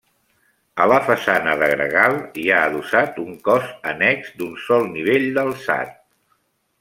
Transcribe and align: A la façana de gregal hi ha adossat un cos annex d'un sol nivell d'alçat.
A 0.83 0.85
la 0.91 0.95
façana 1.09 1.51
de 1.63 1.67
gregal 1.73 2.17
hi 2.43 2.47
ha 2.55 2.63
adossat 2.71 3.21
un 3.27 3.37
cos 3.49 3.69
annex 3.93 4.35
d'un 4.41 4.57
sol 4.65 4.89
nivell 4.99 5.29
d'alçat. 5.37 5.97